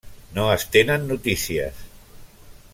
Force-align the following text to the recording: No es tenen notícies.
No 0.37 0.45
es 0.53 0.65
tenen 0.77 1.05
notícies. 1.13 1.85